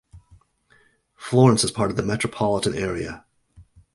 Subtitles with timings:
[1.15, 3.23] Florence is part of the metropolitan area.